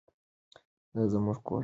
[0.93, 1.59] دا زموږ کور دی.